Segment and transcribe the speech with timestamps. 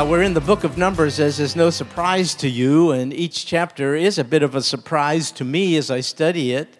[0.00, 3.44] Uh, we're in the book of Numbers, as is no surprise to you, and each
[3.44, 6.78] chapter is a bit of a surprise to me as I study it.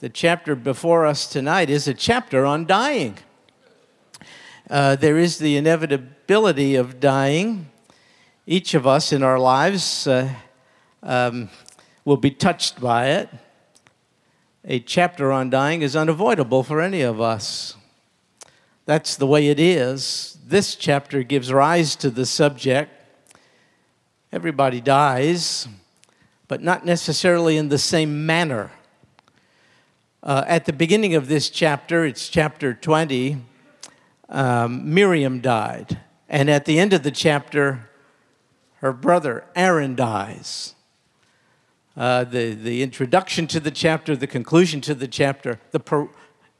[0.00, 3.18] The chapter before us tonight is a chapter on dying.
[4.70, 7.68] Uh, there is the inevitability of dying.
[8.46, 10.32] Each of us in our lives uh,
[11.02, 11.50] um,
[12.06, 13.28] will be touched by it.
[14.64, 17.76] A chapter on dying is unavoidable for any of us.
[18.86, 22.92] That's the way it is this chapter gives rise to the subject.
[24.30, 25.66] Everybody dies,
[26.46, 28.70] but not necessarily in the same manner.
[30.22, 33.38] Uh, at the beginning of this chapter, it's chapter 20,
[34.28, 35.98] um, Miriam died.
[36.28, 37.88] And at the end of the chapter,
[38.82, 40.74] her brother Aaron dies.
[41.96, 46.08] Uh, the, the introduction to the chapter, the conclusion to the chapter, the,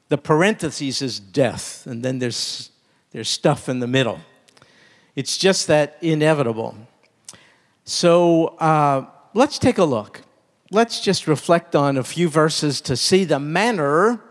[0.08, 2.71] the parentheses is death, and then there's
[3.12, 4.20] there's stuff in the middle.
[5.14, 6.76] It's just that inevitable.
[7.84, 10.22] So uh, let's take a look.
[10.70, 14.22] Let's just reflect on a few verses to see the manner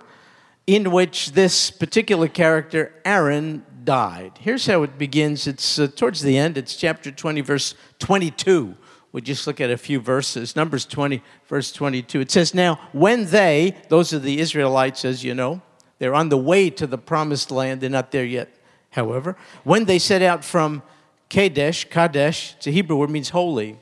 [0.66, 4.34] in which this particular character, Aaron, died.
[4.40, 5.46] Here's how it begins.
[5.46, 8.76] It's uh, towards the end, it's chapter 20, verse 22.
[9.12, 10.56] We just look at a few verses.
[10.56, 12.22] Numbers 20, verse 22.
[12.22, 15.62] It says, Now, when they, those are the Israelites, as you know,
[16.00, 18.50] they're on the way to the promised land, they're not there yet
[18.92, 20.84] however, when they set out from
[21.30, 23.80] Kadesh, Kadesh, it's a Hebrew word, means holy,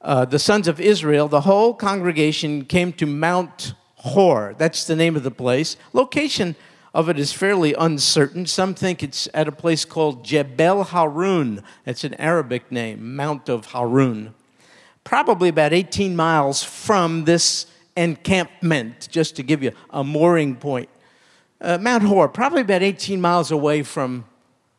[0.00, 4.54] uh, the sons of Israel, the whole congregation came to Mount Hor.
[4.58, 5.76] That's the name of the place.
[5.92, 6.56] Location
[6.92, 8.46] of it is fairly uncertain.
[8.46, 11.62] Some think it's at a place called Jebel Harun.
[11.84, 14.34] That's an Arabic name, Mount of Harun.
[15.02, 20.88] Probably about 18 miles from this encampment, just to give you a mooring point
[21.64, 24.26] uh, Mount Hor, probably about 18 miles away from,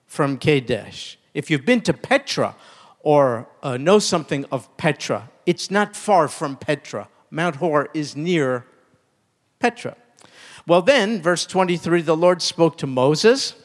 [0.05, 1.17] from Kadesh.
[1.33, 2.55] If you've been to Petra
[2.99, 7.09] or uh, know something of Petra, it's not far from Petra.
[7.31, 8.65] Mount Hor is near
[9.59, 9.97] Petra.
[10.67, 13.55] Well, then, verse 23 the Lord spoke to Moses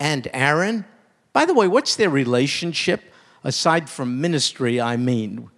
[0.00, 0.84] and Aaron.
[1.32, 3.02] By the way, what's their relationship
[3.44, 4.80] aside from ministry?
[4.80, 5.48] I mean,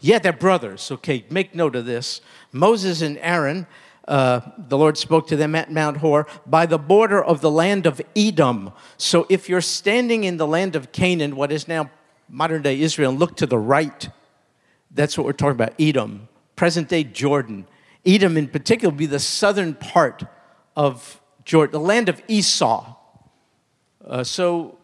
[0.00, 0.90] yeah, they're brothers.
[0.90, 2.20] Okay, make note of this.
[2.52, 3.66] Moses and Aaron
[4.08, 7.84] uh, the Lord spoke to them at Mount Hor by the border of the land
[7.86, 8.72] of Edom.
[8.96, 11.90] So if you're standing in the land of Canaan, what is now
[12.26, 14.08] modern day Israel, look to the right,
[14.90, 17.66] that's what we're talking about Edom, present day Jordan.
[18.06, 20.22] Edom, in particular, will be the southern part
[20.74, 22.94] of Jordan, the land of Esau.
[24.02, 24.78] Uh, so,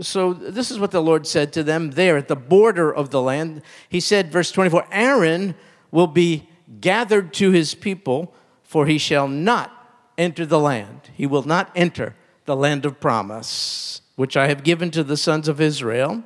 [0.00, 3.20] so this is what the Lord said to them there at the border of the
[3.20, 3.62] land.
[3.88, 5.56] He said, verse 24 Aaron
[5.90, 6.48] will be
[6.80, 8.32] gathered to his people
[8.70, 9.72] for he shall not
[10.16, 11.10] enter the land.
[11.12, 12.14] He will not enter
[12.44, 16.22] the land of promise, which I have given to the sons of Israel.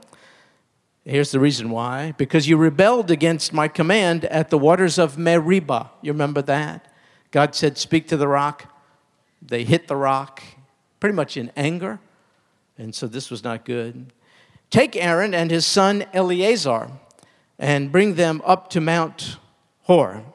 [1.06, 5.90] Here's the reason why because you rebelled against my command at the waters of Meribah.
[6.02, 6.92] You remember that?
[7.30, 8.70] God said, Speak to the rock.
[9.40, 10.42] They hit the rock,
[11.00, 11.98] pretty much in anger.
[12.76, 14.12] And so this was not good.
[14.68, 16.90] Take Aaron and his son Eleazar
[17.58, 19.38] and bring them up to Mount
[19.84, 20.33] Hor.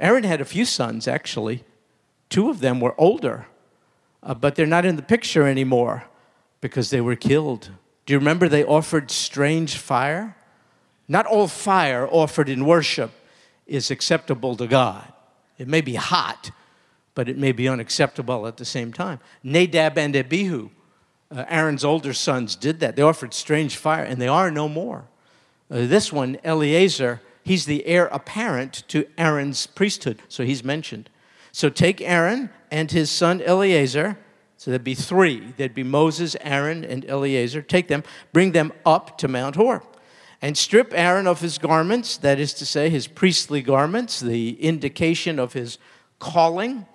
[0.00, 1.62] Aaron had a few sons, actually.
[2.30, 3.46] Two of them were older,
[4.22, 6.04] uh, but they're not in the picture anymore
[6.60, 7.70] because they were killed.
[8.06, 10.36] Do you remember they offered strange fire?
[11.06, 13.10] Not all fire offered in worship
[13.66, 15.12] is acceptable to God.
[15.58, 16.50] It may be hot,
[17.14, 19.20] but it may be unacceptable at the same time.
[19.42, 20.70] Nadab and Abihu,
[21.30, 22.96] uh, Aaron's older sons, did that.
[22.96, 25.04] They offered strange fire, and they are no more.
[25.70, 31.10] Uh, this one, Eleazar, he's the heir apparent to Aaron's priesthood, so he's mentioned.
[31.52, 34.18] So take Aaron and his son Eleazar,
[34.56, 35.54] so there'd be three.
[35.56, 37.62] There'd be Moses, Aaron, and Eleazar.
[37.62, 39.82] Take them, bring them up to Mount Hor,
[40.42, 45.38] and strip Aaron of his garments, that is to say, his priestly garments, the indication
[45.38, 45.78] of his
[46.18, 46.86] calling,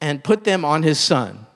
[0.00, 1.46] and put them on his son.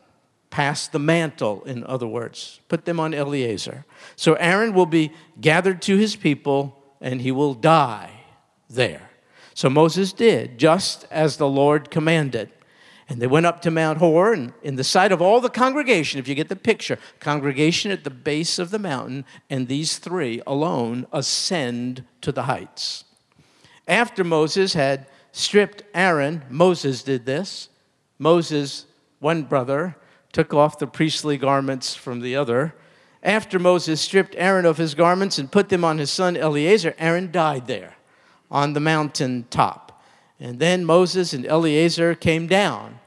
[0.50, 2.60] Pass the mantle, in other words.
[2.68, 3.84] Put them on Eleazar.
[4.14, 8.15] So Aaron will be gathered to his people, and he will die
[8.68, 9.10] there.
[9.54, 12.50] So Moses did just as the Lord commanded.
[13.08, 16.18] And they went up to Mount Hor, and in the sight of all the congregation,
[16.18, 20.42] if you get the picture, congregation at the base of the mountain, and these three
[20.46, 23.04] alone ascend to the heights.
[23.86, 27.68] After Moses had stripped Aaron, Moses did this.
[28.18, 28.86] Moses,
[29.20, 29.96] one brother,
[30.32, 32.74] took off the priestly garments from the other.
[33.22, 37.30] After Moses stripped Aaron of his garments and put them on his son Eleazar, Aaron
[37.30, 37.95] died there
[38.50, 40.02] on the mountain top.
[40.38, 43.00] And then Moses and Eleazar came down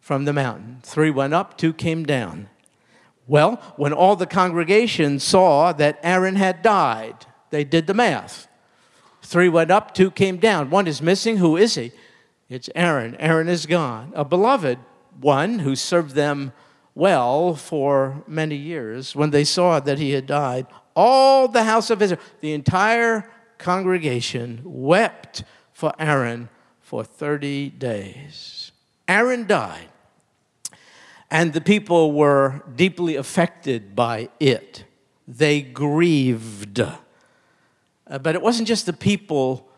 [0.00, 0.78] from the mountain.
[0.82, 2.48] Three went up, two came down.
[3.26, 8.46] Well, when all the congregation saw that Aaron had died, they did the math.
[9.22, 10.70] Three went up, two came down.
[10.70, 11.38] One is missing.
[11.38, 11.90] Who is he?
[12.48, 13.16] It's Aaron.
[13.16, 14.12] Aaron is gone.
[14.14, 14.78] A beloved
[15.20, 16.52] one who served them
[16.94, 19.16] well for many years.
[19.16, 24.60] When they saw that he had died, all the house of Israel, the entire congregation
[24.64, 26.48] wept for Aaron
[26.80, 28.72] for 30 days.
[29.08, 29.88] Aaron died,
[31.30, 34.84] and the people were deeply affected by it.
[35.28, 36.80] They grieved.
[36.80, 39.68] Uh, but it wasn't just the people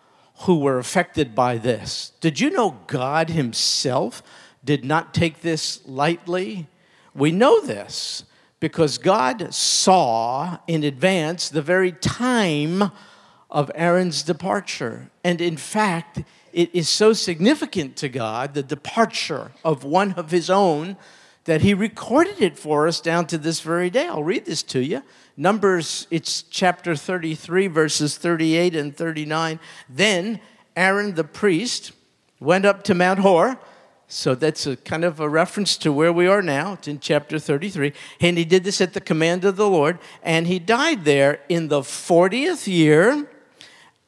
[0.40, 2.12] who were affected by this.
[2.20, 4.22] Did you know God Himself
[4.64, 6.69] did not take this lightly?
[7.14, 8.24] We know this
[8.60, 12.92] because God saw in advance the very time
[13.50, 15.10] of Aaron's departure.
[15.24, 16.22] And in fact,
[16.52, 20.96] it is so significant to God, the departure of one of His own,
[21.44, 24.06] that He recorded it for us down to this very day.
[24.06, 25.02] I'll read this to you.
[25.36, 29.60] Numbers, it's chapter 33, verses 38 and 39.
[29.88, 30.40] Then
[30.76, 31.92] Aaron the priest
[32.40, 33.58] went up to Mount Hor.
[34.10, 36.74] So that's a kind of a reference to where we are now.
[36.74, 37.92] It's in chapter 33.
[38.20, 39.98] And he did this at the command of the Lord.
[40.22, 43.28] And he died there in the 40th year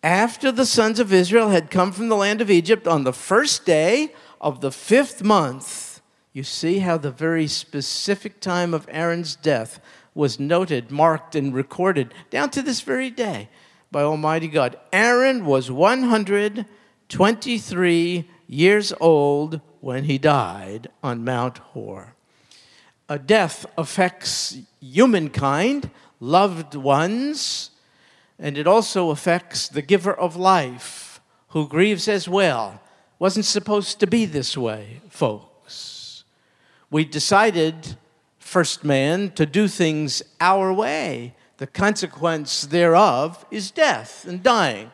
[0.03, 3.67] after the sons of Israel had come from the land of Egypt on the first
[3.67, 6.01] day of the fifth month.
[6.33, 9.79] You see how the very specific time of Aaron's death
[10.15, 13.51] was noted, marked, and recorded down to this very day
[13.91, 14.79] by Almighty God.
[14.93, 22.15] Aaron was 123 years old when he died on Mount Hor.
[23.09, 27.70] A death affects humankind, loved ones,
[28.41, 32.81] and it also affects the giver of life who grieves as well.
[33.19, 36.25] Wasn't supposed to be this way, folks.
[36.91, 37.97] We decided
[38.39, 41.35] first man to do things our way.
[41.59, 44.91] The consequence thereof is death and dying.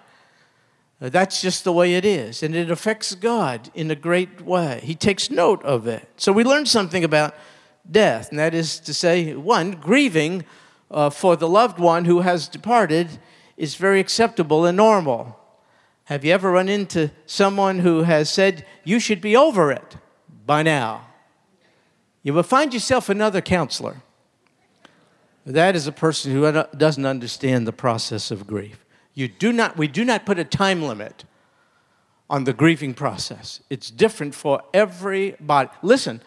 [0.98, 2.42] That's just the way it is.
[2.42, 4.80] And it affects God in a great way.
[4.82, 6.08] He takes note of it.
[6.16, 7.34] So we learned something about
[7.88, 10.44] death, and that is to say, one, grieving
[10.90, 13.08] uh, for the loved one who has departed
[13.56, 15.38] is very acceptable and normal.
[16.04, 19.96] Have you ever run into someone who has said, You should be over it
[20.44, 21.06] by now?
[22.22, 24.02] You will find yourself another counselor.
[25.44, 28.84] That is a person who doesn't understand the process of grief.
[29.14, 31.24] You do not, we do not put a time limit
[32.28, 33.60] on the grieving process.
[33.70, 35.70] It's different for everybody.
[35.82, 36.20] Listen,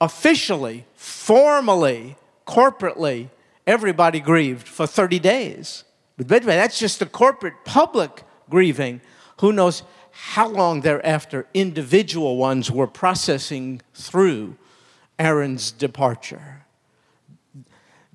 [0.00, 2.16] officially, formally,
[2.46, 3.28] corporately,
[3.66, 5.84] everybody grieved for 30 days.
[6.26, 9.00] But that's just the corporate public grieving.
[9.40, 14.56] Who knows how long thereafter individual ones were processing through
[15.18, 16.66] Aaron's departure.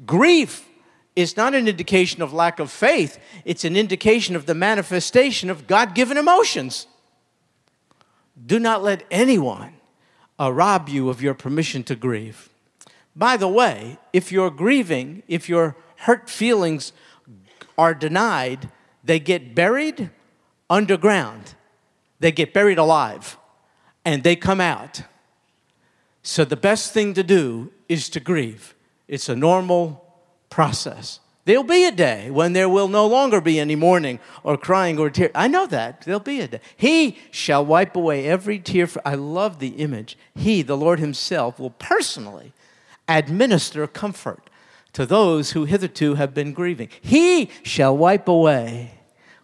[0.05, 0.67] Grief
[1.15, 5.65] is not an indication of lack of faith, it's an indication of the manifestation of
[5.65, 6.87] God given emotions.
[8.45, 9.75] Do not let anyone
[10.39, 12.49] uh, rob you of your permission to grieve.
[13.15, 16.91] By the way, if you're grieving, if your hurt feelings
[17.77, 18.69] are denied,
[19.03, 20.09] they get buried
[20.69, 21.55] underground.
[22.19, 23.37] They get buried alive
[24.03, 25.01] and they come out.
[26.23, 28.73] So the best thing to do is to grieve.
[29.07, 30.03] It's a normal
[30.49, 31.19] process.
[31.45, 35.11] There'll be a day when there will no longer be any mourning or crying or
[35.11, 35.29] tear.
[35.35, 36.01] I know that.
[36.01, 36.61] There'll be a day.
[36.75, 38.87] He shall wipe away every tear.
[38.87, 40.17] For, I love the image.
[40.33, 42.53] He, the Lord Himself, will personally
[43.07, 44.49] administer comfort
[44.95, 46.87] to those who hitherto have been grieving.
[47.01, 48.91] He shall wipe away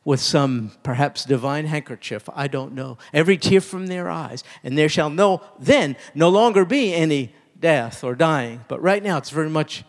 [0.05, 4.45] with some perhaps divine handkerchief, I don't know, every tear from their eyes.
[4.63, 8.63] And there shall no then no longer be any death or dying.
[8.69, 9.83] But right now it's very much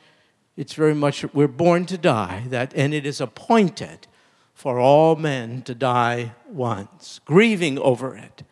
[0.57, 4.09] it's very much we're born to die that and it is appointed
[4.53, 7.21] for all men to die once.
[7.25, 8.43] Grieving over it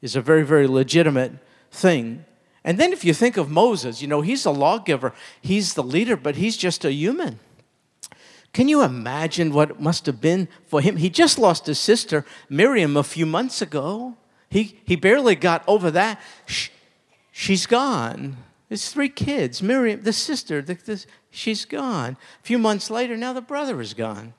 [0.00, 1.32] is a very, very legitimate
[1.72, 2.24] thing.
[2.64, 6.16] And then if you think of Moses, you know, he's a lawgiver, he's the leader,
[6.16, 7.40] but he's just a human.
[8.52, 10.96] Can you imagine what it must have been for him?
[10.98, 14.16] He just lost his sister, Miriam, a few months ago.
[14.48, 16.20] He, he barely got over that.
[16.46, 16.70] She,
[17.32, 18.36] she's gone.
[18.68, 19.62] There's three kids.
[19.62, 22.16] Miriam, the sister, the, the, she's gone.
[22.40, 24.34] A few months later, now the brother is gone.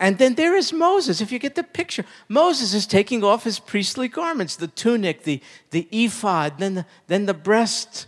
[0.00, 1.20] And then there is Moses.
[1.20, 5.40] If you get the picture, Moses is taking off his priestly garments, the tunic, the,
[5.70, 8.06] the ephod, then the, then the breast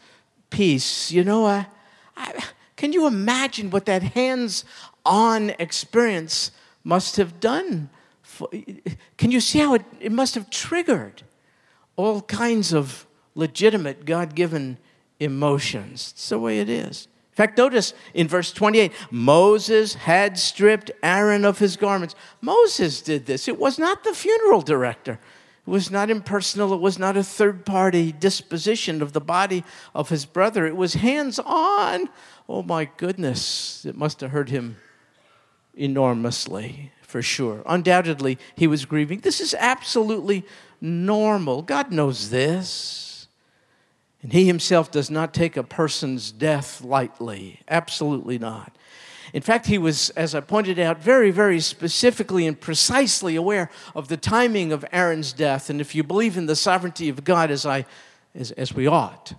[0.50, 1.12] piece.
[1.12, 1.66] You know, I,
[2.16, 2.44] I
[2.76, 4.64] can you imagine what that hands
[5.04, 6.50] on experience
[6.82, 7.90] must have done?
[8.22, 8.48] For,
[9.18, 11.22] can you see how it, it must have triggered
[11.96, 14.78] all kinds of legitimate God given
[15.20, 16.12] emotions.
[16.14, 17.08] It's the way it is.
[17.32, 22.14] In fact, notice in verse 28 Moses had stripped Aaron of his garments.
[22.42, 23.48] Moses did this.
[23.48, 25.18] It was not the funeral director,
[25.66, 30.10] it was not impersonal, it was not a third party disposition of the body of
[30.10, 30.66] his brother.
[30.66, 32.10] It was hands on.
[32.50, 34.76] Oh my goodness, it must have hurt him
[35.74, 37.62] enormously, for sure.
[37.64, 39.20] Undoubtedly, he was grieving.
[39.20, 40.44] This is absolutely
[40.82, 41.62] normal.
[41.62, 43.11] God knows this.
[44.22, 47.60] And he himself does not take a person's death lightly.
[47.68, 48.76] Absolutely not.
[49.32, 54.08] In fact, he was, as I pointed out, very, very specifically and precisely aware of
[54.08, 55.70] the timing of Aaron's death.
[55.70, 57.86] And if you believe in the sovereignty of God, as, I,
[58.34, 59.34] as, as we ought,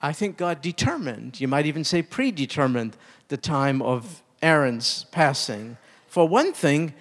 [0.00, 2.96] I think God determined, you might even say predetermined,
[3.28, 5.76] the time of Aaron's passing.
[6.08, 6.94] For one thing,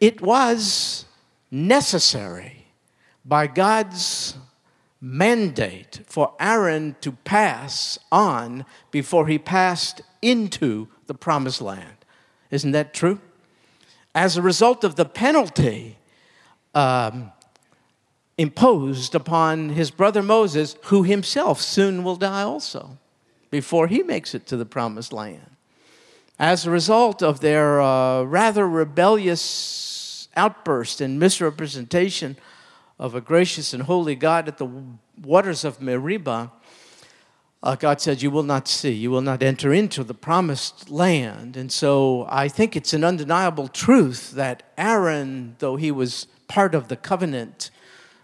[0.00, 1.04] it was
[1.50, 2.66] necessary
[3.24, 4.34] by God's
[5.04, 11.96] mandate for Aaron to pass on before he passed into the promised land.
[12.52, 13.20] Isn't that true?
[14.14, 15.98] As a result of the penalty
[16.72, 17.32] um,
[18.38, 22.96] imposed upon his brother Moses, who himself soon will die also
[23.50, 25.56] before he makes it to the promised land.
[26.38, 32.36] As a result of their uh, rather rebellious outburst and misrepresentation
[33.02, 34.68] of a gracious and holy God at the
[35.20, 36.52] waters of Meribah,
[37.60, 41.56] uh, God said, You will not see, you will not enter into the promised land.
[41.56, 46.86] And so I think it's an undeniable truth that Aaron, though he was part of
[46.86, 47.72] the covenant,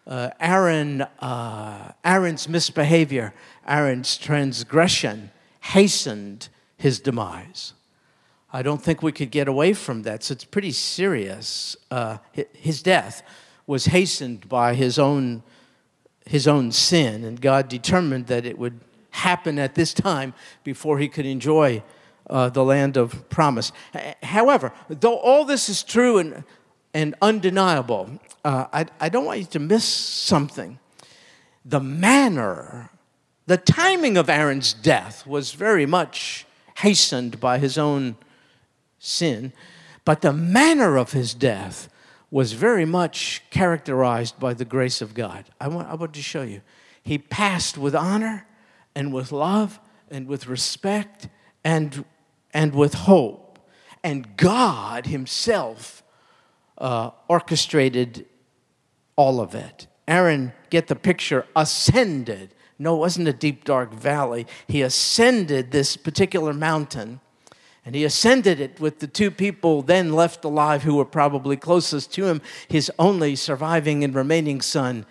[0.07, 3.35] uh, Aaron, uh, Aaron's misbehavior,
[3.67, 7.73] Aaron's transgression hastened his demise.
[8.53, 10.23] I don't think we could get away from that.
[10.23, 11.77] So it's pretty serious.
[11.91, 12.19] Uh,
[12.53, 13.25] his death
[13.69, 15.43] was hastened by his own,
[16.25, 20.33] his own sin, and God determined that it would happen at this time
[20.65, 21.83] before he could enjoy
[22.31, 23.71] uh, the land of promise.
[24.23, 26.45] However, though all this is true and,
[26.95, 30.79] and undeniable, uh, I, I don't want you to miss something.
[31.63, 32.89] The manner,
[33.47, 36.47] the timing of Aaron's death was very much
[36.79, 38.17] hastened by his own
[38.99, 39.53] sin,
[40.07, 41.91] but the manner of his death
[42.31, 45.45] was very much characterized by the grace of God.
[45.61, 46.61] I want, I want to show you.
[47.03, 48.47] He passed with honor
[48.95, 49.81] and with love
[50.11, 51.29] and with respect
[51.65, 52.05] and,
[52.53, 53.59] and with hope.
[54.05, 56.03] And God Himself
[56.77, 58.27] uh, orchestrated
[59.17, 59.87] all of it.
[60.07, 62.55] Aaron, get the picture, ascended.
[62.79, 64.47] No, it wasn't a deep, dark valley.
[64.69, 67.21] He ascended this particular mountain
[67.89, 72.13] and he ascended it with the two people then left alive who were probably closest
[72.13, 75.07] to him, his only surviving and remaining son,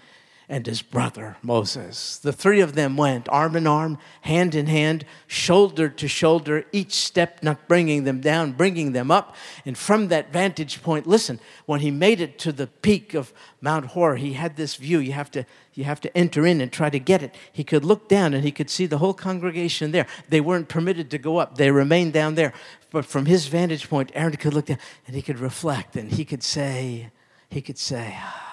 [0.50, 2.18] and his brother Moses.
[2.20, 6.94] The three of them went arm in arm, hand in hand, shoulder to shoulder, each
[6.94, 9.36] step not bringing them down, bringing them up.
[9.66, 13.88] And from that vantage point, listen, when he made it to the peak of Mount
[13.88, 15.00] Hor, he had this view.
[15.00, 17.36] You have to, you have to enter in and try to get it.
[17.51, 20.08] He could look down and he could see the whole congregation there.
[20.30, 22.54] They weren't permitted to go up, they remained down there.
[22.89, 26.24] But from his vantage point, Aaron could look down and he could reflect and he
[26.24, 27.12] could say,
[27.50, 28.47] he could say, ah,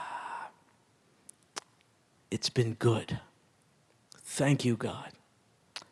[2.31, 3.21] it's been good.
[4.19, 5.13] Thank you, God,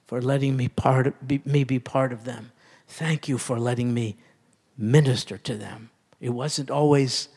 [0.07, 2.53] for letting me, part be, me be part of them.
[2.89, 4.17] Thank you for letting me
[4.77, 5.91] minister to them.
[6.21, 7.29] It wasn't always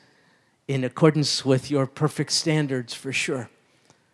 [0.67, 3.49] in accordance with your perfect standards, for sure,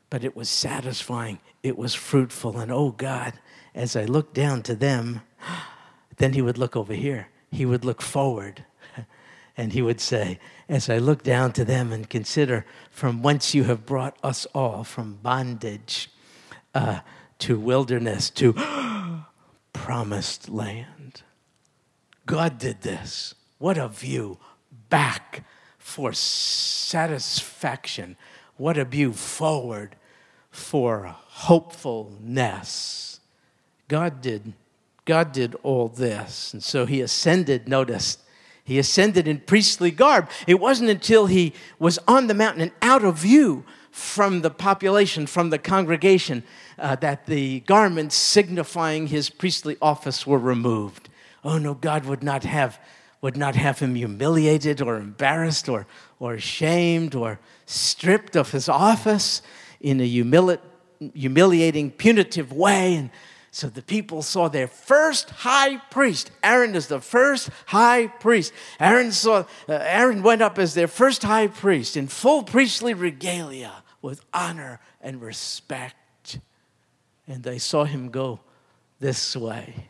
[0.10, 1.40] but it was satisfying.
[1.64, 2.58] It was fruitful.
[2.58, 3.34] And oh, God,
[3.74, 5.22] as I looked down to them,
[6.18, 7.30] then he would look over here.
[7.52, 8.66] He would look forward
[9.62, 13.65] and he would say, As I look down to them and consider from whence you
[13.65, 16.10] have brought us all, from bondage
[16.74, 17.01] uh,
[17.39, 18.53] to wilderness to
[19.74, 21.22] promised land.
[22.25, 23.36] God did this.
[23.60, 24.39] What a view
[24.89, 25.46] back
[25.77, 28.18] for satisfaction.
[28.58, 29.96] What a view forward
[30.50, 33.20] for hopefulness.
[33.88, 34.53] God did,
[35.06, 36.51] God did all this.
[36.51, 38.18] And so he ascended, notice,
[38.63, 40.30] he ascended in priestly garb.
[40.48, 45.27] It wasn't until he was on the mountain and out of view from the population,
[45.27, 46.44] from the congregation,
[46.80, 51.10] uh, that the garments signifying his priestly office were removed.
[51.44, 52.80] Oh no, God would not have,
[53.22, 55.88] would not have him humiliated or embarrassed or,
[56.20, 59.41] or shamed or stripped of his office
[59.82, 60.60] in a humili-
[61.13, 62.96] humiliating, punitive way.
[62.96, 63.10] And
[63.53, 66.31] so the people saw their first high priest.
[66.41, 68.53] Aaron is the first high priest.
[68.79, 73.84] Aaron saw uh, Aaron went up as their first high priest in full priestly regalia
[74.01, 76.39] with honor and respect.
[77.27, 78.39] and they saw him go
[79.00, 79.88] this way.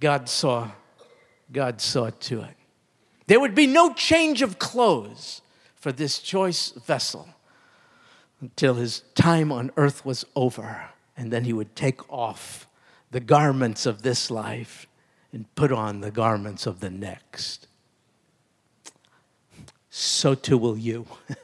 [0.00, 0.70] God saw,
[1.52, 2.56] God saw to it.
[3.26, 5.42] There would be no change of clothes
[5.74, 7.28] for this choice vessel
[8.40, 10.90] until his time on earth was over.
[11.22, 12.66] And then he would take off
[13.12, 14.88] the garments of this life
[15.32, 17.68] and put on the garments of the next.
[19.88, 21.06] So too will you.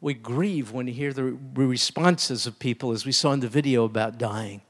[0.00, 3.84] we grieve when we hear the responses of people, as we saw in the video
[3.84, 4.62] about dying.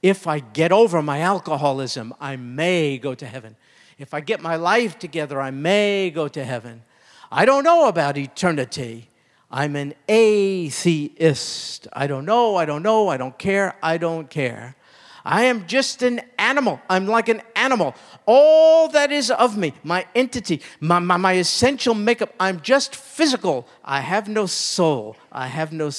[0.00, 3.54] If I get over my alcoholism, I may go to heaven.
[3.98, 6.84] If I get my life together, I may go to heaven.
[7.30, 9.09] I don't know about eternity.
[9.50, 11.88] I'm an atheist.
[11.92, 14.76] I don't know, I don't know, I don't care, I don't care.
[15.24, 16.80] I am just an animal.
[16.88, 17.94] I'm like an animal.
[18.26, 23.66] All that is of me, my entity, my, my, my, essential makeup, I'm just physical.
[23.84, 25.16] I have no soul.
[25.30, 25.90] I have no,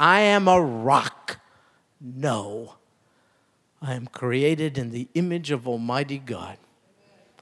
[0.00, 1.40] I am a rock.
[2.00, 2.74] No.
[3.80, 6.58] I am created in the image of Almighty God.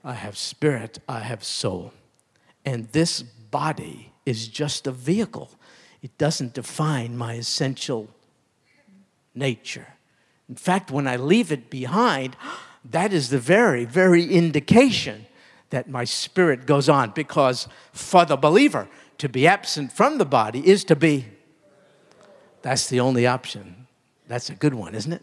[0.04, 1.92] I have spirit, I have soul.
[2.64, 5.50] And this body is just a vehicle,
[6.02, 8.08] it doesn't define my essential
[9.34, 9.86] nature.
[10.48, 12.36] In fact, when I leave it behind,
[12.84, 15.26] that is the very, very indication
[15.70, 17.10] that my spirit goes on.
[17.10, 21.26] Because for the believer, to be absent from the body is to be.
[22.62, 23.86] That's the only option.
[24.28, 25.22] That's a good one, isn't it?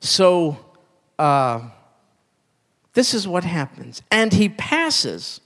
[0.00, 0.58] So,
[1.18, 1.70] uh,
[2.92, 4.02] this is what happens.
[4.10, 5.40] And he passes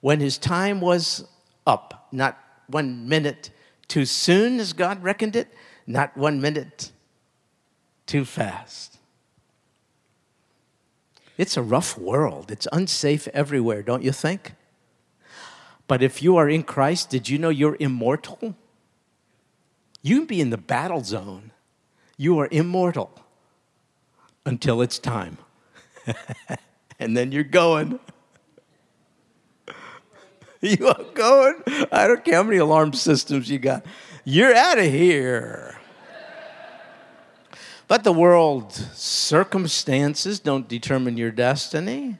[0.00, 1.26] when his time was
[1.66, 3.50] up, not one minute
[3.88, 5.48] too soon, as God reckoned it,
[5.86, 6.92] not one minute
[8.06, 8.98] too fast.
[11.36, 12.50] It's a rough world.
[12.50, 14.52] It's unsafe everywhere, don't you think?
[15.86, 18.54] But if you are in Christ, did you know you're immortal?
[20.02, 21.52] You can be in the battle zone.
[22.16, 23.10] You are immortal
[24.44, 25.38] until it's time.
[26.98, 28.00] and then you're going.
[30.78, 31.56] you are going.
[31.90, 33.84] I don't care how many alarm systems you got.
[34.24, 35.76] You're out of here.
[37.88, 42.18] But the world circumstances don't determine your destiny.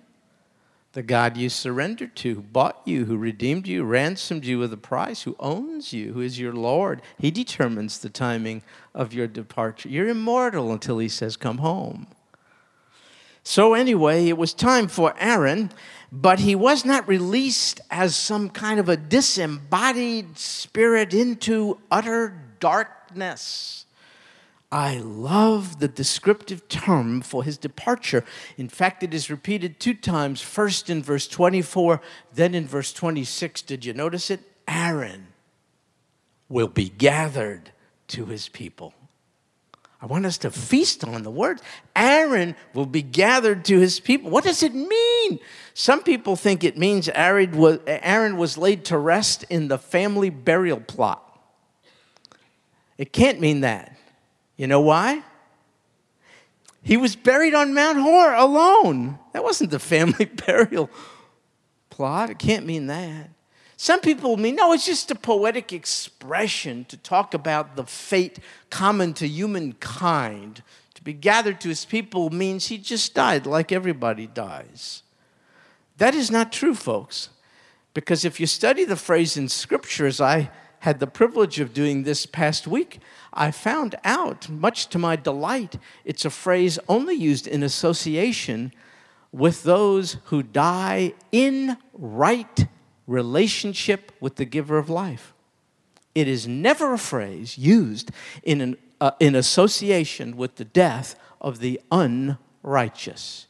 [0.92, 4.76] The God you surrendered to, who bought you, who redeemed you, ransomed you with a
[4.76, 9.88] price, who owns you, who is your Lord, He determines the timing of your departure.
[9.88, 12.09] You're immortal until He says, Come home.
[13.44, 15.70] So, anyway, it was time for Aaron,
[16.12, 23.87] but he was not released as some kind of a disembodied spirit into utter darkness.
[24.70, 28.24] I love the descriptive term for his departure.
[28.57, 32.00] In fact, it is repeated two times, first in verse 24,
[32.33, 33.61] then in verse 26.
[33.62, 34.40] Did you notice it?
[34.66, 35.26] Aaron
[36.48, 37.72] will be gathered
[38.09, 38.94] to his people.
[40.02, 41.60] I want us to feast on the word.
[41.94, 44.30] Aaron will be gathered to his people.
[44.30, 45.38] What does it mean?
[45.74, 50.28] Some people think it means Aaron was, Aaron was laid to rest in the family
[50.28, 51.22] burial plot.
[52.98, 53.96] It can't mean that.
[54.56, 55.22] You know why?
[56.82, 59.20] He was buried on Mount Hor alone.
[59.32, 60.90] That wasn't the family burial
[61.90, 62.28] plot.
[62.28, 63.30] It can't mean that.
[63.76, 68.38] Some people mean, no, it's just a poetic expression to talk about the fate
[68.70, 70.62] common to humankind.
[70.94, 75.02] To be gathered to his people means he just died like everybody dies.
[75.96, 77.30] That is not true, folks.
[77.94, 82.02] Because if you study the phrase in Scripture, as I had the privilege of doing
[82.02, 83.00] this past week,
[83.32, 88.72] I found out, much to my delight, it's a phrase only used in association
[89.30, 92.66] with those who die in right
[93.06, 95.34] relationship with the giver of life.
[96.14, 98.10] It is never a phrase used
[98.42, 103.46] in, an, uh, in association with the death of the unrighteous.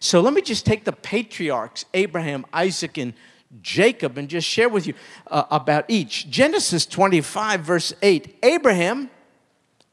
[0.00, 3.14] So let me just take the patriarchs, Abraham, Isaac, and
[3.62, 4.94] Jacob and just share with you
[5.28, 6.28] uh, about each.
[6.28, 9.10] Genesis 25, verse 8 Abraham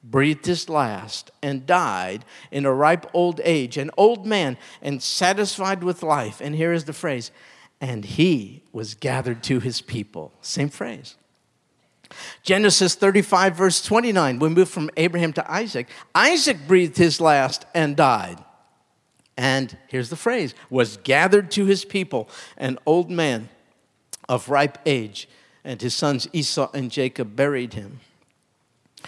[0.03, 5.83] breathed his last and died in a ripe old age, an old man and satisfied
[5.83, 6.41] with life.
[6.41, 7.31] And here is the phrase,
[7.83, 10.33] and he was gathered to his people.
[10.41, 11.15] Same phrase.
[12.41, 15.87] Genesis 35, verse 29, we move from Abraham to Isaac.
[16.15, 18.43] Isaac breathed his last and died
[19.37, 23.49] and here's the phrase was gathered to his people an old man
[24.29, 25.27] of ripe age
[25.63, 27.99] and his sons esau and jacob buried him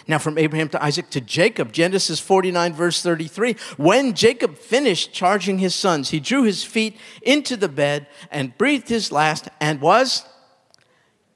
[0.06, 5.58] now from abraham to isaac to jacob genesis 49 verse 33 when jacob finished charging
[5.58, 10.24] his sons he drew his feet into the bed and breathed his last and was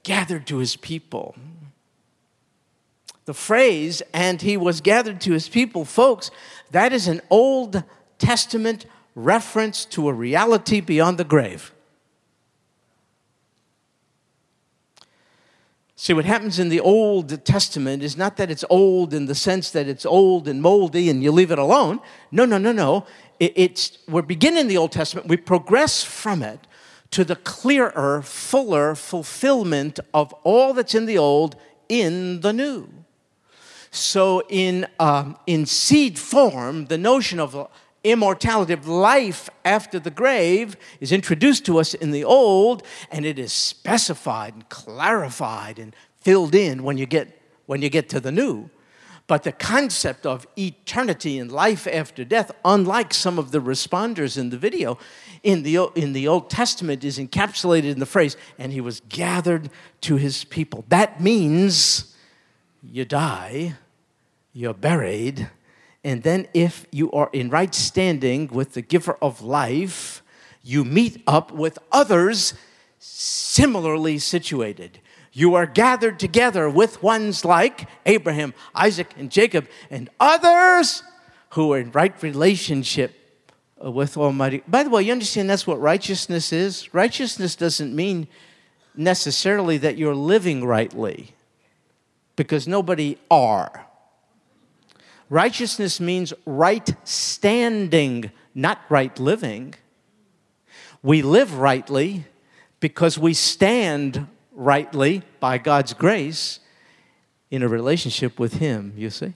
[0.03, 1.35] gathered to his people
[3.31, 6.33] The phrase, and he was gathered to his people, folks,
[6.73, 7.85] that is an Old
[8.19, 11.73] Testament reference to a reality beyond the grave.
[16.03, 19.71] See, what happens in the Old Testament is not that it's old in the sense
[19.73, 22.01] that it's old and moldy and you leave it alone.
[22.31, 23.05] No, no, no, no.
[23.39, 26.67] it's, we're beginning the Old Testament, we progress from it
[27.11, 31.55] to the clearer, fuller fulfillment of all that's in the Old
[31.91, 32.89] in the New.
[33.91, 37.69] So, in, um, in seed form, the notion of
[38.05, 43.39] immortality of life after the grave is introduced to us in the old and it
[43.39, 47.37] is specified and clarified and filled in when you get
[47.67, 48.69] when you get to the new.
[49.27, 54.51] But the concept of eternity and life after death unlike some of the responders in
[54.51, 54.99] the video
[55.43, 59.71] in the, in the old testament is encapsulated in the phrase and he was gathered
[60.03, 60.85] to his people.
[60.89, 62.17] That means
[62.83, 63.77] you die
[64.53, 65.49] you're buried
[66.03, 70.23] and then, if you are in right standing with the giver of life,
[70.63, 72.55] you meet up with others
[72.99, 75.01] similarly situated.
[75.33, 81.03] You are gathered together with ones like Abraham, Isaac, and Jacob, and others
[81.51, 83.15] who are in right relationship
[83.77, 84.63] with Almighty.
[84.67, 86.93] By the way, you understand that's what righteousness is?
[86.93, 88.27] Righteousness doesn't mean
[88.97, 91.35] necessarily that you're living rightly,
[92.37, 93.87] because nobody are.
[95.31, 99.75] Righteousness means right standing, not right living.
[101.03, 102.27] We live rightly
[102.81, 106.59] because we stand rightly by God's grace
[107.49, 109.35] in a relationship with Him, you see.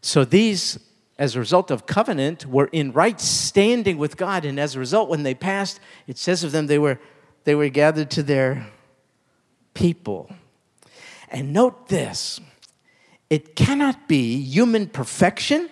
[0.00, 0.80] So these,
[1.16, 5.08] as a result of covenant, were in right standing with God, and as a result,
[5.08, 5.78] when they passed,
[6.08, 6.98] it says of them they were,
[7.44, 8.66] they were gathered to their
[9.74, 10.28] people.
[11.28, 12.40] And note this
[13.28, 15.68] it cannot be human perfection,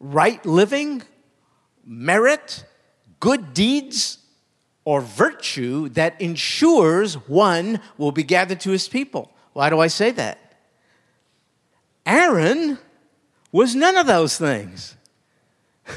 [0.00, 1.02] right living,
[1.84, 2.64] merit,
[3.20, 4.18] good deeds,
[4.84, 9.32] or virtue that ensures one will be gathered to his people.
[9.52, 10.38] Why do I say that?
[12.04, 12.78] Aaron
[13.50, 14.96] was none of those things.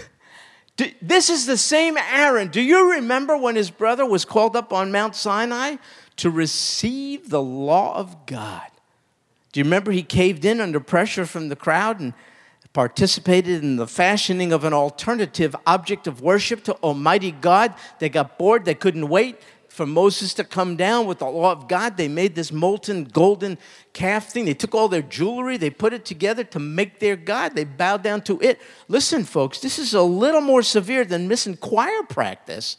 [1.02, 2.48] This is the same Aaron.
[2.48, 5.76] Do you remember when his brother was called up on Mount Sinai
[6.16, 8.72] to receive the law of God?
[9.52, 12.14] Do you remember he caved in under pressure from the crowd and
[12.72, 17.74] participated in the fashioning of an alternative object of worship to Almighty God?
[17.98, 21.68] They got bored, they couldn't wait for Moses to come down with the law of
[21.68, 21.98] God.
[21.98, 23.58] They made this molten golden
[23.94, 24.46] calf thing.
[24.46, 27.56] They took all their jewelry, they put it together to make their God.
[27.56, 28.60] They bowed down to it.
[28.88, 32.78] Listen, folks, this is a little more severe than missing choir practice.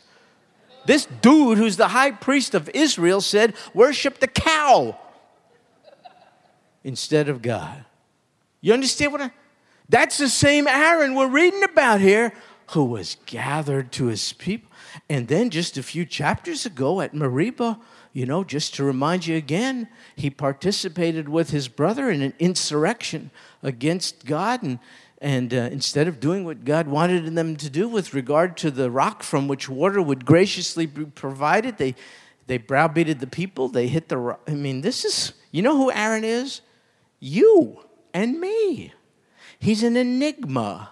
[0.87, 4.99] This dude, who's the high priest of Israel, said, Worship the cow
[6.85, 7.85] instead of God.
[8.61, 9.31] You understand what I?
[9.89, 12.33] That's the same Aaron we're reading about here
[12.71, 14.71] who was gathered to his people.
[15.09, 17.79] And then just a few chapters ago at Meribah,
[18.13, 23.31] you know, just to remind you again, he participated with his brother in an insurrection
[23.63, 24.63] against God.
[24.63, 24.79] And,
[25.21, 28.91] and uh, instead of doing what God wanted them to do with regard to the
[28.91, 31.97] rock from which water would graciously be provided, they,
[32.47, 33.69] they browbeated the people.
[33.69, 34.41] They hit the rock.
[34.47, 36.61] I mean, this is, you know who Aaron is?
[37.21, 38.93] You and me.
[39.59, 40.91] He's an enigma.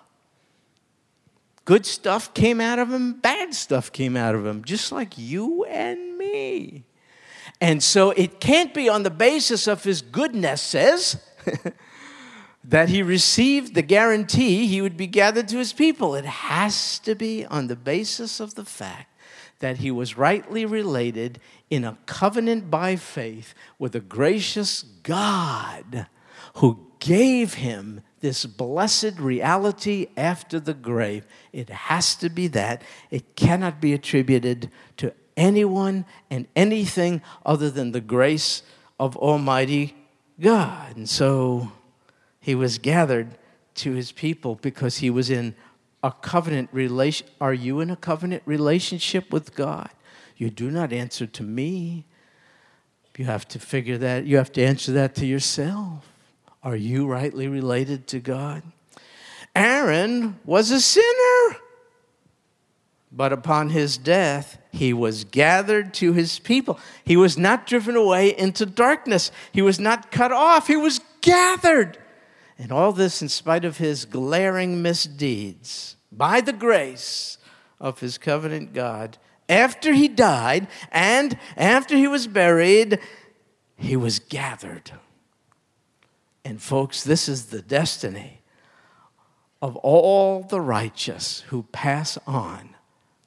[1.65, 5.65] Good stuff came out of him, bad stuff came out of him, just like you
[5.65, 6.85] and me.
[7.61, 11.23] And so it can't be on the basis of his goodness, says,
[12.65, 16.15] that he received the guarantee he would be gathered to his people.
[16.15, 19.15] It has to be on the basis of the fact
[19.61, 26.07] that he was rightly related in a covenant by faith with a gracious God
[26.59, 31.25] who gave him this blessed reality after the grave.
[31.53, 32.83] It has to be that.
[33.13, 38.65] It cannot be attributed to anyone and anything other than the grace
[38.99, 39.95] of Almighty
[40.41, 40.97] God.
[40.97, 41.71] And so
[42.41, 43.39] he was gathered
[43.77, 45.55] to his people because he was in
[46.03, 47.29] a covenant relation.
[47.41, 49.91] Are you in a covenant relationship with God?
[50.37, 52.07] You do not answer to me.
[53.17, 56.18] You have to figure that, you have to answer that to yourself.
[56.63, 58.63] Are you rightly related to God?
[59.55, 61.57] Aaron was a sinner.
[63.11, 66.79] But upon his death, he was gathered to his people.
[67.05, 69.31] He was not driven away into darkness.
[69.51, 70.67] He was not cut off.
[70.67, 71.99] He was gathered.
[72.59, 77.39] And all this in spite of his glaring misdeeds, by the grace
[77.81, 79.17] of his covenant God.
[79.49, 82.99] After he died and after he was buried,
[83.77, 84.93] he was gathered
[86.49, 88.41] And, folks, this is the destiny
[89.61, 92.71] of all the righteous who pass on.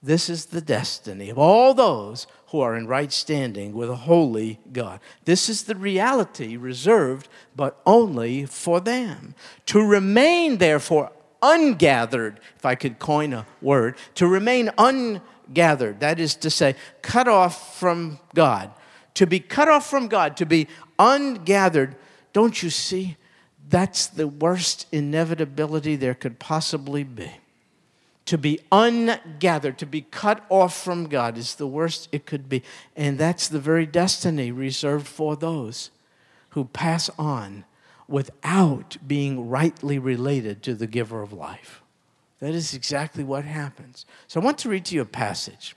[0.02, 4.60] This is the destiny of all those who are in right standing with a holy
[4.74, 5.02] God.
[5.26, 9.36] This is the reality reserved, but only for them.
[9.68, 11.12] To remain, therefore,
[11.44, 17.28] ungathered, if I could coin a word, to remain ungathered, that is to say, cut
[17.28, 18.72] off from God.
[19.14, 21.98] To be cut off from God, to be ungathered,
[22.34, 23.18] don't you see?
[23.70, 27.32] That's the worst inevitability there could possibly be.
[28.26, 32.64] To be ungathered, to be cut off from God is the worst it could be.
[32.96, 35.90] And that's the very destiny reserved for those
[36.50, 37.66] who pass on
[38.08, 41.82] without being rightly related to the giver of life.
[42.40, 44.06] That is exactly what happens.
[44.28, 45.76] So I want to read to you a passage.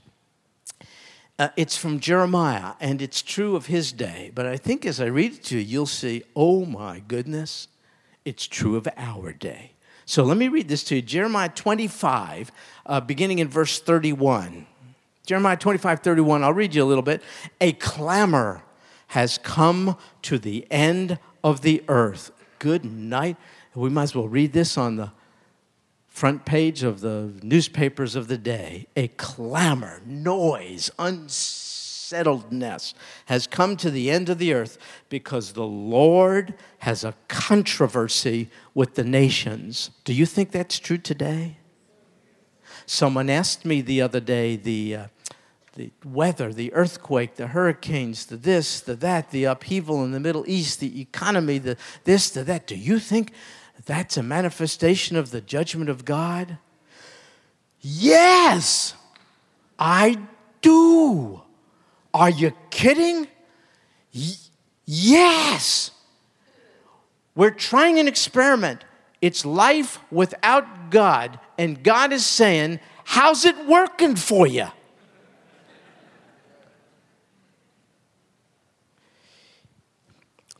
[1.37, 4.31] Uh, it's from Jeremiah, and it's true of his day.
[4.35, 7.66] But I think as I read it to you, you'll see, oh my goodness,
[8.25, 9.73] it's true of our day.
[10.07, 12.53] So let me read this to you Jeremiah 25,
[12.87, 14.66] uh, beginning in verse 31.
[15.27, 17.23] Jeremiah 25, 31, I'll read you a little bit.
[17.61, 18.62] A clamor
[19.09, 22.31] has come to the end of the earth.
[22.59, 23.37] Good night.
[23.75, 25.11] We might as well read this on the
[26.14, 28.87] front page of the newspapers of the day.
[28.94, 36.55] A clamor, noise, unsettledness has come to the end of the earth because the Lord
[36.79, 39.90] has a controversy with the nations.
[40.05, 41.59] Do you think that's true today?
[42.87, 45.07] Someone asked me the other day the, uh,
[45.74, 50.44] the weather, the earthquake, the hurricanes, the this, the that, the upheaval in the Middle
[50.46, 52.68] East, the economy, the this, the that.
[52.68, 53.33] Do you think
[53.87, 56.59] that's a manifestation of the judgment of God?
[57.81, 58.95] Yes,
[59.79, 60.19] I
[60.63, 61.43] do.
[62.13, 63.29] Are you kidding?
[64.15, 64.37] Y-
[64.87, 65.91] yes.
[67.35, 68.85] We're trying an experiment.
[69.21, 71.41] It's life without God.
[71.59, 74.69] And God is saying, How's it working for you?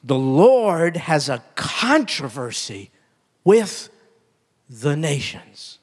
[0.03, 2.91] The Lord has a controversy
[3.45, 3.91] with
[4.69, 5.79] the nations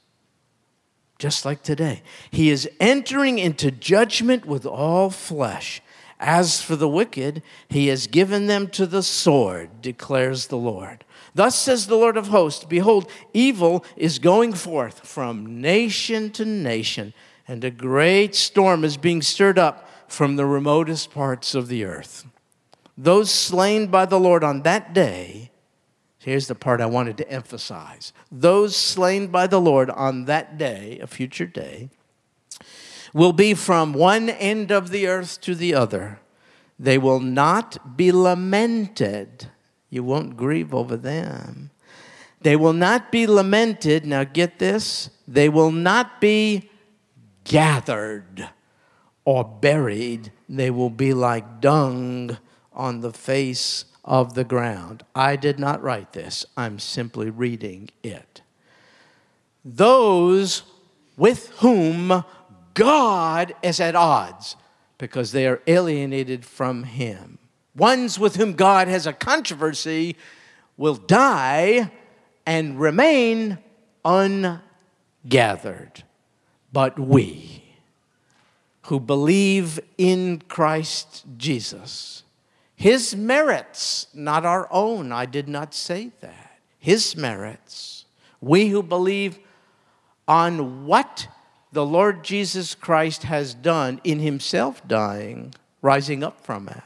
[1.21, 2.01] just like today.
[2.31, 5.79] He is entering into judgment with all flesh.
[6.19, 11.05] As for the wicked, he has given them to the sword, declares the Lord.
[11.35, 17.13] Thus says the Lord of hosts Behold, evil is going forth from nation to nation,
[17.47, 22.25] and a great storm is being stirred up from the remotest parts of the earth.
[22.97, 25.50] Those slain by the Lord on that day
[26.23, 28.13] Here's the part I wanted to emphasize.
[28.31, 31.89] Those slain by the Lord on that day, a future day,
[33.11, 36.19] will be from one end of the earth to the other.
[36.77, 39.49] They will not be lamented.
[39.89, 41.71] You won't grieve over them.
[42.39, 44.05] They will not be lamented.
[44.05, 45.09] Now get this.
[45.27, 46.69] They will not be
[47.45, 48.47] gathered
[49.25, 50.31] or buried.
[50.47, 52.37] They will be like dung
[52.73, 55.03] on the face of the ground.
[55.15, 58.41] I did not write this, I'm simply reading it.
[59.63, 60.63] Those
[61.17, 62.23] with whom
[62.73, 64.55] God is at odds
[64.97, 67.37] because they are alienated from Him.
[67.75, 70.17] Ones with whom God has a controversy
[70.77, 71.91] will die
[72.45, 73.59] and remain
[74.03, 74.61] ungathered.
[76.73, 77.63] But we
[78.83, 82.23] who believe in Christ Jesus,
[82.81, 85.11] his merits, not our own.
[85.11, 86.59] I did not say that.
[86.79, 88.05] His merits.
[88.41, 89.37] We who believe
[90.27, 91.27] on what
[91.71, 96.81] the Lord Jesus Christ has done in Himself dying, rising up from it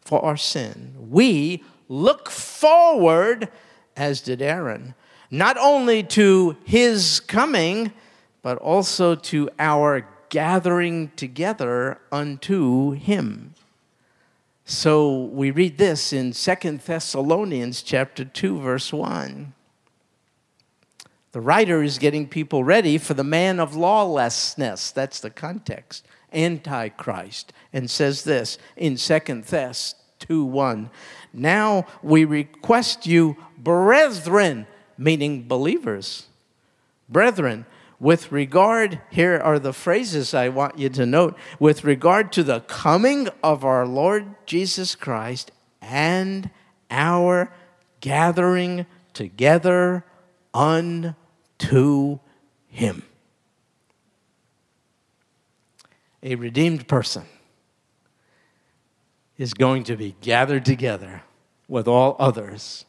[0.00, 0.96] for our sin.
[1.08, 3.48] We look forward,
[3.96, 4.96] as did Aaron,
[5.30, 7.92] not only to His coming,
[8.42, 13.54] but also to our gathering together unto Him.
[14.70, 19.52] So we read this in Second Thessalonians chapter 2 verse 1.
[21.32, 24.92] The writer is getting people ready for the man of lawlessness.
[24.92, 26.06] That's the context.
[26.32, 27.52] Antichrist.
[27.72, 30.88] And says this in Second Thess 2 1.
[31.32, 36.28] Now we request you, brethren, meaning believers,
[37.08, 37.66] brethren,
[38.00, 41.36] with regard, here are the phrases I want you to note.
[41.58, 46.48] With regard to the coming of our Lord Jesus Christ and
[46.90, 47.52] our
[48.00, 50.02] gathering together
[50.54, 52.18] unto
[52.68, 53.02] Him.
[56.22, 57.24] A redeemed person
[59.36, 61.22] is going to be gathered together
[61.68, 62.86] with all others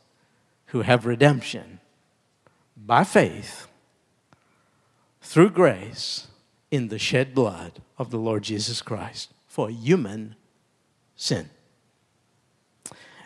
[0.67, 1.81] who have redemption
[2.77, 3.67] by faith
[5.31, 6.27] through grace
[6.71, 10.35] in the shed blood of the Lord Jesus Christ for human
[11.15, 11.49] sin.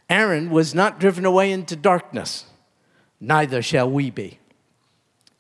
[0.08, 2.46] Aaron was not driven away into darkness,
[3.20, 4.38] neither shall we be.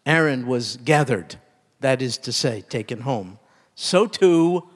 [0.07, 1.35] Aaron was gathered,
[1.81, 3.37] that is to say, taken home.
[3.75, 4.67] So too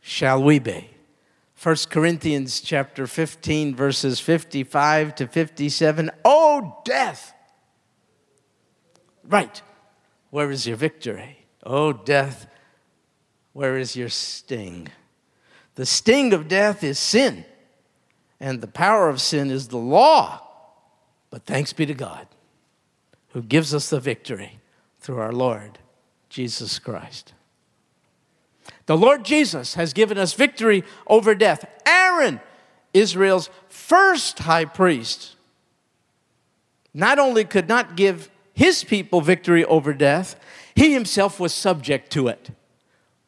[0.00, 0.90] shall we be.
[1.62, 6.10] 1 Corinthians chapter 15 verses 55 to 57.
[6.24, 7.34] Oh death.
[9.22, 9.62] Right.
[10.30, 11.46] Where is your victory?
[11.64, 12.46] Oh death,
[13.52, 14.88] where is your sting?
[15.74, 17.44] The sting of death is sin,
[18.40, 20.42] and the power of sin is the law.
[21.30, 22.26] But thanks be to God
[23.28, 24.58] who gives us the victory
[24.98, 25.78] through our Lord
[26.28, 27.34] Jesus Christ.
[28.86, 31.64] The Lord Jesus has given us victory over death.
[31.86, 32.40] Aaron,
[32.94, 35.36] Israel's first high priest,
[36.94, 40.34] not only could not give his people victory over death,
[40.74, 42.50] he himself was subject to it.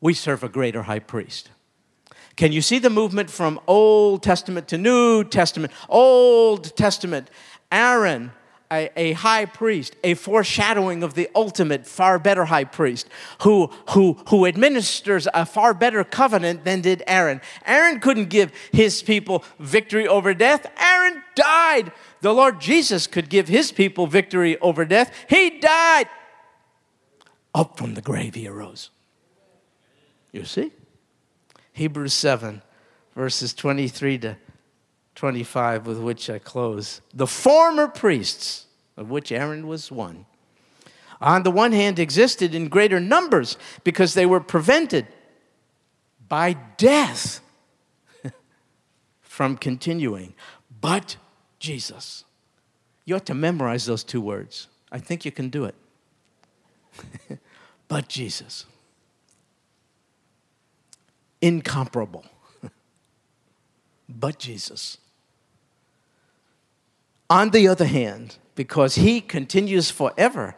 [0.01, 1.51] We serve a greater high priest.
[2.35, 5.73] Can you see the movement from Old Testament to New Testament?
[5.89, 7.31] Old Testament,
[7.71, 8.33] Aaron
[8.73, 13.09] a, a, high priest, a foreshadowing of the ultimate, far better high priest,
[13.43, 17.41] who, who, who administers a far better covenant than did Aaron.
[17.67, 20.67] Aaron couldn't give his people victory over death.
[20.81, 21.93] Aaron died.
[22.21, 25.13] The Lord Jesus could give his people victory over death.
[25.29, 26.09] He died.
[27.55, 28.91] Up from the grave he arose.
[30.33, 30.73] You see?
[31.73, 32.63] Hebrews 7,
[33.15, 34.37] verses 23 to
[35.21, 37.03] 25, with which I close.
[37.13, 38.65] The former priests,
[38.97, 40.25] of which Aaron was one,
[41.21, 45.07] on the one hand existed in greater numbers because they were prevented
[46.27, 47.43] by death
[49.21, 50.33] from continuing.
[50.81, 51.19] But
[51.59, 52.25] Jesus.
[53.05, 54.69] You ought to memorize those two words.
[54.91, 55.75] I think you can do it.
[57.89, 58.65] but Jesus.
[61.43, 62.25] Incomparable.
[64.09, 64.97] but Jesus
[67.31, 70.57] on the other hand, because he continues forever,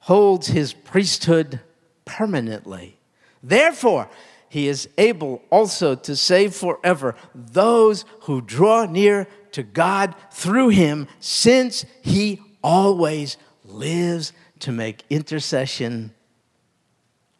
[0.00, 1.60] holds his priesthood
[2.06, 2.98] permanently.
[3.42, 4.08] Therefore,
[4.48, 11.06] he is able also to save forever those who draw near to God through him,
[11.20, 16.14] since he always lives to make intercession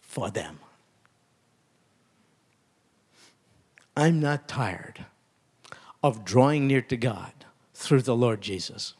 [0.03, 0.59] for them.
[3.97, 5.07] I'm not tired
[6.03, 7.33] of drawing near to God
[7.75, 8.95] through the Lord Jesus.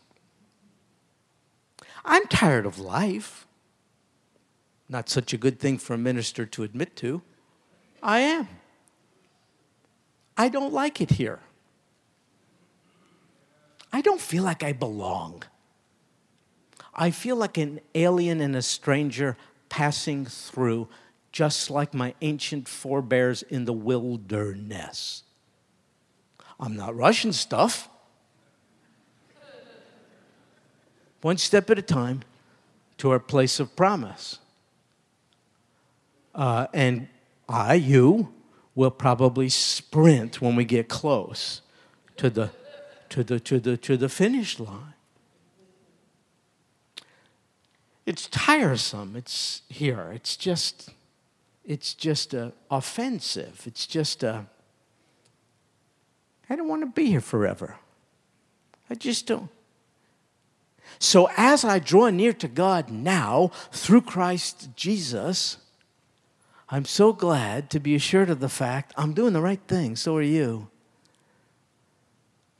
[2.05, 3.47] I'm tired of life.
[4.89, 7.23] Not such a good thing for a minister to admit to.
[8.03, 8.49] I am.
[10.37, 11.41] I don't like it here.
[13.93, 15.45] I don't feel like I belong.
[16.95, 19.37] I feel like an alien and a stranger
[19.69, 20.89] passing through,
[21.33, 25.23] just like my ancient forebears in the wilderness.
[26.59, 27.89] I'm not Russian stuff.
[31.25, 32.21] One step at a time
[32.99, 34.41] to our place of promise.
[36.35, 37.09] Uh, and
[37.49, 38.35] I, you,
[38.75, 41.63] will probably sprint when we get close
[42.19, 42.51] to the,
[43.09, 44.93] to the, to the, to the finish line.
[48.05, 49.17] It's tiresome.
[49.17, 50.13] It's here.
[50.13, 50.91] It's just,
[51.65, 53.63] it's just uh, offensive.
[53.65, 54.43] It's just a, uh,
[56.51, 57.77] I don't want to be here forever.
[58.91, 59.49] I just don't.
[60.99, 65.59] So as I draw near to God now through Christ Jesus,
[66.69, 69.97] I'm so glad to be assured of the fact I'm doing the right thing.
[69.97, 70.69] So are you.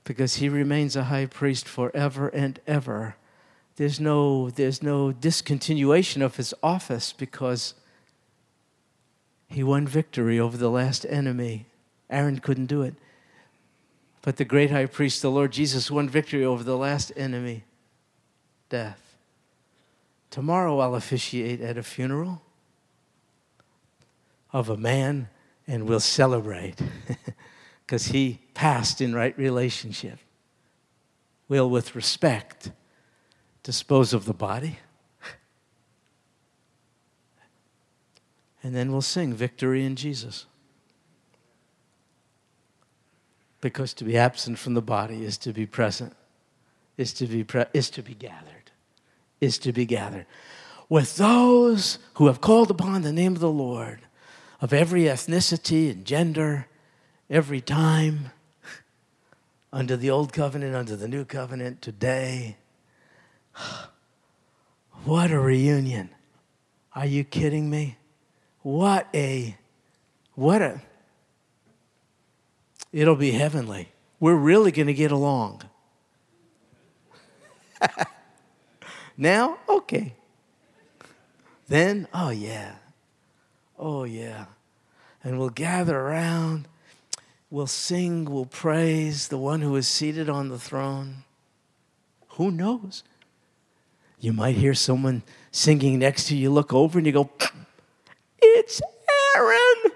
[0.05, 3.17] Because he remains a high priest forever and ever.
[3.77, 7.75] There's no, there's no discontinuation of his office because
[9.49, 11.67] he won victory over the last enemy.
[12.11, 12.95] Aaron couldn't do it.
[14.23, 17.65] But the great high priest, the Lord Jesus, won victory over the last enemy
[18.69, 19.05] death.
[20.35, 22.43] Tomorrow I'll officiate at a funeral
[24.53, 25.29] of a man
[25.67, 26.75] and we'll celebrate
[27.87, 30.19] because he passed in right relationship.
[31.49, 32.73] We'll, with respect,
[33.63, 34.79] dispose of the body.
[38.63, 40.47] And then we'll sing Victory in Jesus.
[43.61, 46.15] Because to be absent from the body is to be present,
[46.97, 48.54] is to be, pre- is to be gathered
[49.45, 50.27] is to be gathered
[50.89, 54.01] with those who have called upon the name of the Lord
[54.61, 56.67] of every ethnicity and gender,
[57.29, 58.31] every time,
[59.73, 62.57] under the old covenant, under the new covenant, today,
[65.05, 66.09] What a reunion.
[66.95, 67.99] Are you kidding me?
[68.63, 69.55] What a,
[70.35, 70.81] what a,
[72.91, 73.91] it'll be heavenly.
[74.19, 75.61] We're really going to get along.
[79.17, 80.15] now, okay.
[81.69, 82.77] Then, oh yeah.
[83.79, 84.47] Oh yeah.
[85.23, 86.69] And we'll gather around.
[87.51, 91.25] We'll sing, we'll praise the one who is seated on the throne.
[92.31, 93.05] Who knows?
[94.19, 97.31] You might hear someone singing next to you, look over and you go,
[98.41, 98.83] It's
[99.37, 99.93] Aaron.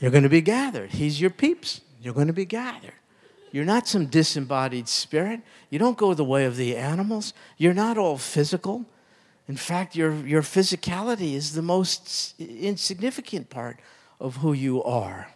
[0.00, 0.90] You're going to be gathered.
[0.90, 1.80] He's your peeps.
[2.00, 2.94] You're going to be gathered.
[3.52, 5.42] You're not some disembodied spirit.
[5.70, 7.34] You don't go the way of the animals.
[7.58, 8.86] You're not all physical.
[9.46, 13.78] In fact, your, your physicality is the most insignificant part
[14.18, 15.28] of who you are.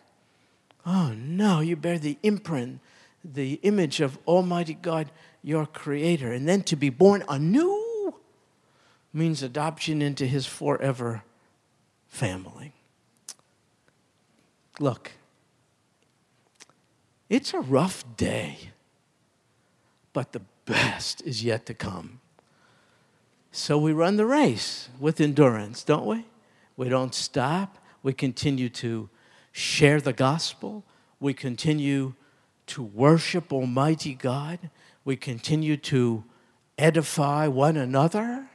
[0.86, 2.80] Oh no, you bear the imprint,
[3.24, 5.10] the image of Almighty God
[5.42, 6.32] your creator.
[6.32, 8.14] And then to be born anew
[9.12, 11.22] means adoption into his forever
[12.08, 12.72] family.
[14.78, 15.12] Look,
[17.28, 18.70] it's a rough day,
[20.12, 22.20] but the best is yet to come.
[23.52, 26.26] So we run the race with endurance, don't we?
[26.76, 27.78] We don't stop.
[28.02, 29.08] We continue to
[29.52, 30.84] share the gospel.
[31.20, 32.14] We continue
[32.66, 34.70] to worship Almighty God
[35.06, 36.24] we continue to
[36.76, 38.48] edify one another.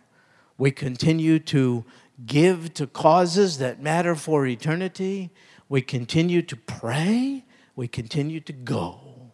[0.57, 1.85] We continue to
[2.25, 5.31] give to causes that matter for eternity.
[5.69, 7.45] We continue to pray.
[7.75, 9.31] We continue to go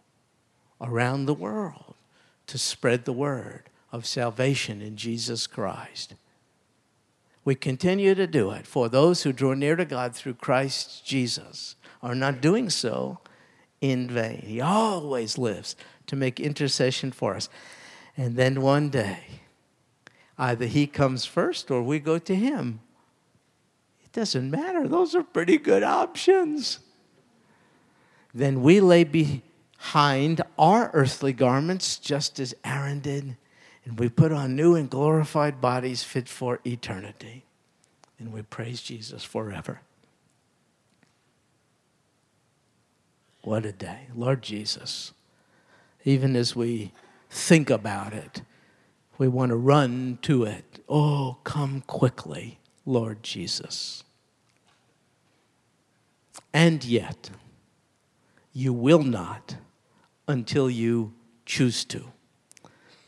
[0.79, 1.95] around the world
[2.47, 6.15] to spread the word of salvation in Jesus Christ.
[7.43, 11.75] We continue to do it for those who draw near to God through Christ Jesus
[12.03, 13.19] are not doing so
[13.81, 14.43] in vain.
[14.45, 15.75] He always lives
[16.07, 17.49] to make intercession for us.
[18.15, 19.19] And then one day,
[20.37, 22.81] either he comes first or we go to him.
[24.03, 24.87] It doesn't matter.
[24.87, 26.79] Those are pretty good options.
[28.37, 33.35] Then we lay behind our earthly garments just as Aaron did,
[33.83, 37.45] and we put on new and glorified bodies fit for eternity.
[38.19, 39.81] And we praise Jesus forever.
[43.41, 44.07] What a day.
[44.15, 45.13] Lord Jesus
[46.07, 46.91] even as we
[47.29, 48.41] think about it,
[49.17, 50.79] we want to run to it.
[50.87, 54.05] Oh, come quickly, Lord Jesus.
[56.53, 57.29] And yet,
[58.57, 59.55] you will not
[60.27, 61.13] until you
[61.45, 62.03] choose to.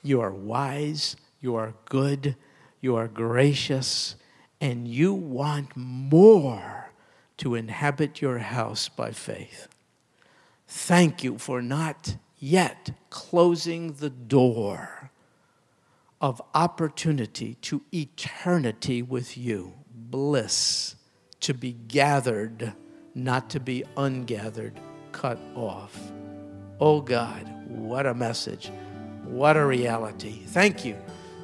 [0.04, 2.36] You are wise, you are good,
[2.82, 4.16] you are gracious,
[4.62, 6.92] and you want more
[7.38, 9.68] to inhabit your house by faith.
[10.68, 15.10] Thank you for not yet closing the door
[16.22, 20.96] of opportunity to eternity with you, bliss,
[21.40, 22.74] to be gathered,
[23.16, 24.80] not to be ungathered,
[25.12, 26.00] cut off.
[26.80, 28.72] Oh God, what a message,
[29.26, 30.42] what a reality.
[30.48, 30.98] Thank you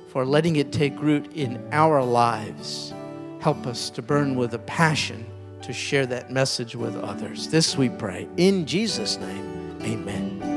[0.07, 2.93] for letting it take root in our lives.
[3.41, 5.26] Help us to burn with a passion
[5.61, 7.49] to share that message with others.
[7.49, 8.28] This we pray.
[8.38, 10.55] In Jesus' name, amen.